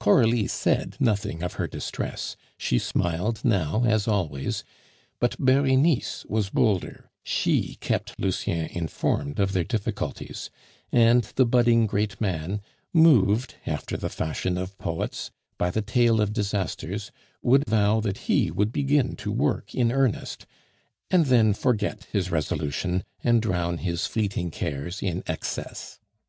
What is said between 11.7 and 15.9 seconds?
great man, moved, after the fashion of poets, by the